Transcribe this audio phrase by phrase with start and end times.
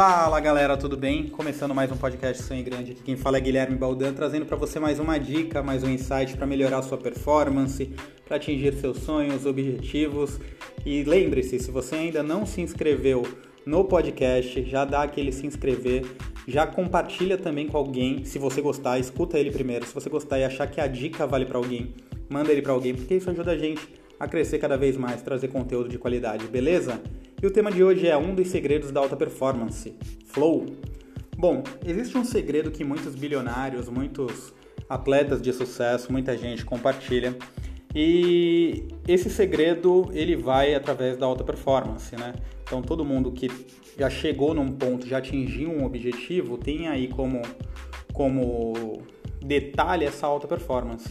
[0.00, 1.26] Fala galera, tudo bem?
[1.26, 2.94] Começando mais um podcast Sonho Grande.
[2.94, 6.46] Quem fala é Guilherme Baldan, trazendo para você mais uma dica, mais um insight para
[6.46, 7.92] melhorar sua performance,
[8.24, 10.38] para atingir seus sonhos, objetivos.
[10.86, 13.26] E lembre-se, se você ainda não se inscreveu
[13.66, 16.06] no podcast, já dá aquele se inscrever,
[16.46, 19.84] já compartilha também com alguém, se você gostar, escuta ele primeiro.
[19.84, 21.92] Se você gostar e achar que a dica vale para alguém,
[22.30, 25.48] manda ele para alguém, porque isso ajuda a gente a crescer cada vez mais, trazer
[25.48, 27.00] conteúdo de qualidade, beleza?
[27.40, 29.94] E o tema de hoje é um dos segredos da alta performance,
[30.26, 30.66] flow.
[31.36, 34.52] Bom, existe um segredo que muitos bilionários, muitos
[34.88, 37.36] atletas de sucesso, muita gente compartilha.
[37.94, 42.34] E esse segredo ele vai através da alta performance, né?
[42.62, 43.50] Então todo mundo que
[43.98, 47.40] já chegou num ponto, já atingiu um objetivo, tem aí como
[48.12, 49.00] como
[49.40, 51.08] detalhe essa alta performance.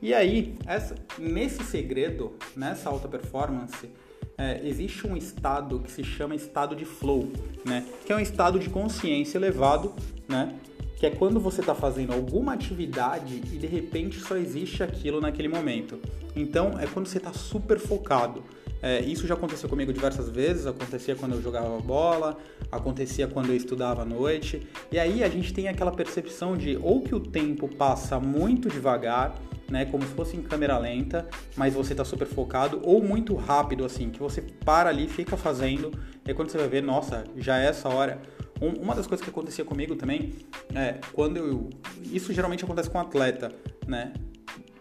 [0.00, 3.90] E aí, essa, nesse segredo, nessa alta performance,
[4.36, 7.32] é, existe um estado que se chama estado de flow,
[7.64, 7.84] né?
[8.06, 9.92] Que é um estado de consciência elevado,
[10.28, 10.54] né?
[10.96, 15.48] Que é quando você está fazendo alguma atividade e de repente só existe aquilo naquele
[15.48, 15.98] momento.
[16.36, 18.44] Então é quando você está super focado.
[18.80, 22.38] É, isso já aconteceu comigo diversas vezes, acontecia quando eu jogava bola,
[22.70, 24.64] acontecia quando eu estudava à noite.
[24.92, 29.34] E aí a gente tem aquela percepção de ou que o tempo passa muito devagar,
[29.70, 33.84] né, como se fosse em câmera lenta, mas você está super focado, ou muito rápido,
[33.84, 35.92] assim, que você para ali, fica fazendo,
[36.26, 38.20] e quando você vai ver, nossa, já é essa hora.
[38.60, 40.34] Um, uma das coisas que acontecia comigo também
[40.74, 41.70] é quando eu.
[42.02, 43.52] Isso geralmente acontece com atleta,
[43.86, 44.12] né?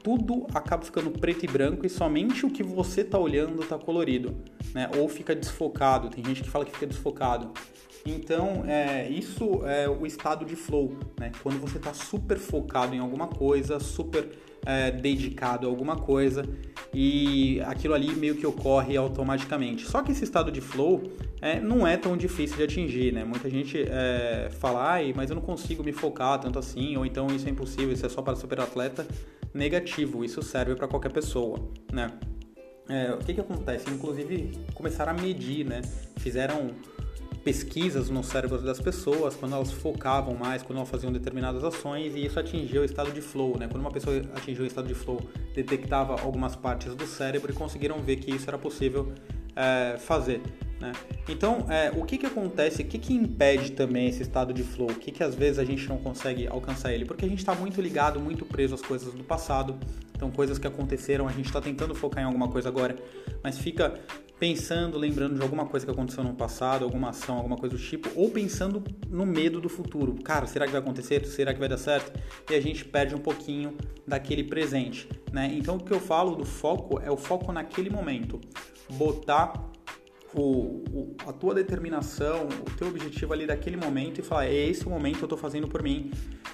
[0.04, 4.36] Tudo acaba ficando preto e branco e somente o que você está olhando está colorido,
[4.74, 4.90] né?
[4.98, 6.10] Ou fica desfocado.
[6.10, 7.52] Tem gente que fala que fica desfocado.
[8.10, 11.32] Então, é, isso é o estado de flow, né?
[11.44, 14.30] Quando você está super focado em alguma coisa, super
[14.66, 16.48] é, dedicado a alguma coisa
[16.94, 19.86] e aquilo ali meio que ocorre automaticamente.
[19.86, 21.04] Só que esse estado de flow
[21.42, 23.26] é, não é tão difícil de atingir, né?
[23.26, 27.28] Muita gente é, fala, Ai, mas eu não consigo me focar tanto assim, ou então
[27.28, 29.06] isso é impossível, isso é só para super atleta.
[29.54, 31.60] Negativo, isso serve para qualquer pessoa,
[31.92, 32.12] né?
[32.90, 33.90] É, o que, que acontece?
[33.90, 35.82] Inclusive começaram a medir, né?
[36.18, 36.72] Fizeram
[37.48, 42.26] pesquisas no cérebro das pessoas quando elas focavam mais, quando elas faziam determinadas ações e
[42.26, 43.70] isso atingia o estado de flow, né?
[43.72, 45.22] Quando uma pessoa atingiu o estado de flow,
[45.56, 49.14] detectava algumas partes do cérebro e conseguiram ver que isso era possível
[49.56, 50.42] é, fazer.
[50.78, 50.92] Né?
[51.30, 52.82] Então, é, o que, que acontece?
[52.82, 54.92] O que, que impede também esse estado de flow?
[54.92, 57.06] O que, que às vezes a gente não consegue alcançar ele?
[57.06, 59.78] Porque a gente está muito ligado, muito preso às coisas do passado.
[60.14, 62.94] Então, coisas que aconteceram, a gente está tentando focar em alguma coisa agora,
[63.42, 63.98] mas fica
[64.40, 68.10] pensando, lembrando de alguma coisa que aconteceu no passado, alguma ação, alguma coisa do tipo,
[68.16, 70.16] ou pensando no medo do futuro.
[70.24, 71.26] Cara, será que vai acontecer?
[71.26, 72.20] Será que vai dar certo?
[72.50, 73.76] E a gente perde um pouquinho
[74.06, 75.52] daquele presente, né?
[75.54, 78.40] Então, o que eu falo do foco é o foco naquele momento.
[78.90, 79.72] Botar
[80.34, 84.86] o, o, a tua determinação, o teu objetivo ali daquele momento e falar, é esse
[84.86, 86.12] o momento que eu tô fazendo por mim.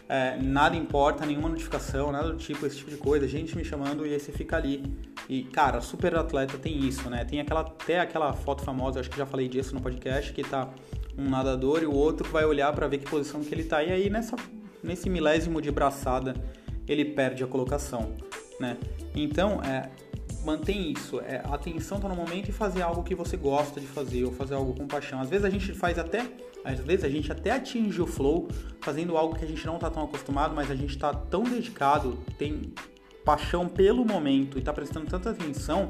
[0.08, 4.06] É, nada importa, nenhuma notificação, nada do tipo, esse tipo de coisa, gente me chamando
[4.06, 4.84] e aí você fica ali.
[5.30, 7.24] E, cara, super atleta tem isso, né?
[7.24, 10.70] Tem aquela, até aquela foto famosa, acho que já falei disso no podcast, que tá
[11.18, 13.84] um nadador e o outro vai olhar para ver que posição que ele tá.
[13.84, 14.36] E aí nessa,
[14.82, 16.36] nesse milésimo de braçada
[16.88, 18.14] ele perde a colocação,
[18.60, 18.78] né?
[19.16, 19.90] Então, é,
[20.44, 21.20] mantém isso.
[21.22, 24.56] É, atenção tá no momento e fazer algo que você gosta de fazer, ou fazer
[24.56, 25.22] algo com paixão.
[25.22, 26.30] Às vezes a gente faz até,
[26.64, 28.50] às vezes a gente até atinge o flow
[28.82, 32.18] fazendo algo que a gente não tá tão acostumado, mas a gente tá tão dedicado,
[32.38, 32.74] tem
[33.24, 35.88] paixão pelo momento e tá prestando tanta atenção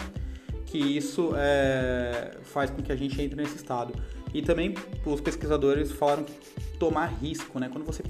[0.65, 3.93] que isso é, faz com que a gente entre nesse estado.
[4.33, 4.73] E também
[5.05, 6.33] os pesquisadores falaram que
[6.79, 7.69] tomar risco, né?
[7.71, 8.01] Quando você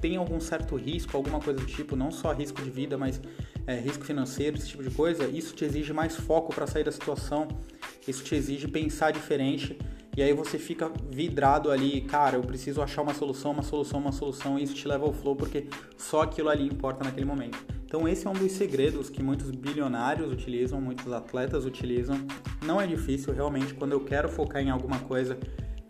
[0.00, 3.20] tem algum certo risco, alguma coisa do tipo, não só risco de vida, mas
[3.66, 6.92] é, risco financeiro, esse tipo de coisa, isso te exige mais foco para sair da
[6.92, 7.48] situação,
[8.06, 9.78] isso te exige pensar diferente
[10.16, 14.12] e aí você fica vidrado ali, cara, eu preciso achar uma solução, uma solução, uma
[14.12, 15.66] solução, e isso te leva ao flow porque
[15.98, 17.75] só aquilo ali importa naquele momento.
[17.96, 22.26] Então esse é um dos segredos que muitos bilionários utilizam, muitos atletas utilizam.
[22.62, 25.38] Não é difícil, realmente, quando eu quero focar em alguma coisa,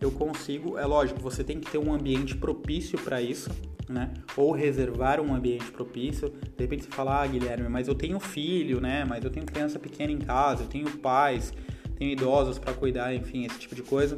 [0.01, 0.79] eu consigo.
[0.79, 3.51] É lógico, você tem que ter um ambiente propício para isso,
[3.89, 4.15] né?
[4.37, 6.29] Ou reservar um ambiente propício.
[6.29, 9.05] De repente você fala, ah, Guilherme, mas eu tenho filho, né?
[9.05, 11.53] Mas eu tenho criança pequena em casa, eu tenho pais,
[11.99, 14.17] tenho idosos para cuidar, enfim, esse tipo de coisa.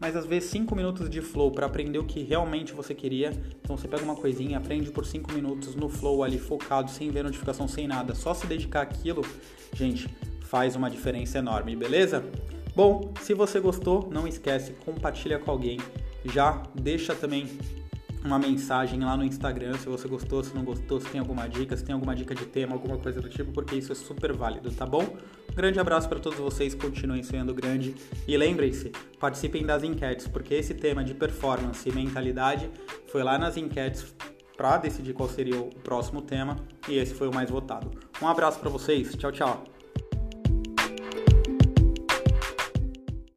[0.00, 3.32] Mas às vezes 5 minutos de flow para aprender o que realmente você queria.
[3.60, 7.24] Então você pega uma coisinha, aprende por 5 minutos no flow ali focado, sem ver
[7.24, 9.24] notificação, sem nada, só se dedicar àquilo,
[9.74, 10.08] gente,
[10.42, 12.24] faz uma diferença enorme, beleza?
[12.74, 15.78] Bom, se você gostou, não esquece, compartilha com alguém.
[16.24, 17.48] Já deixa também
[18.24, 21.76] uma mensagem lá no Instagram se você gostou, se não gostou, se tem alguma dica,
[21.76, 24.70] se tem alguma dica de tema, alguma coisa do tipo, porque isso é super válido,
[24.70, 25.16] tá bom?
[25.58, 27.92] grande abraço para todos vocês, continuem sonhando grande
[28.28, 32.70] e lembrem-se, participem das enquetes, porque esse tema de performance e mentalidade
[33.08, 34.14] foi lá nas enquetes
[34.56, 36.56] para decidir qual seria o próximo tema
[36.88, 37.90] e esse foi o mais votado.
[38.22, 39.77] Um abraço para vocês, tchau, tchau.